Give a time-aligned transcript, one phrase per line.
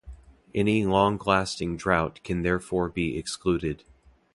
[0.55, 3.83] Any long-lasting drought can therefore be excluded.